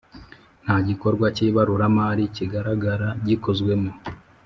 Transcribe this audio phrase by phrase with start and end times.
[0.63, 3.91] nta gikorwa cy ibaruramari kigaragara gikozwemo